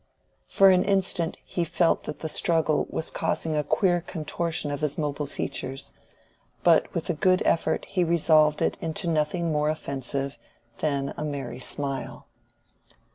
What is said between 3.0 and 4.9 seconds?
causing a queer contortion of